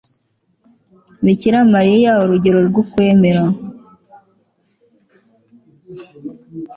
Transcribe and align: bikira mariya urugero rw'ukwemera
bikira 1.23 1.59
mariya 1.73 2.11
urugero 2.23 2.59
rw'ukwemera 2.67 3.43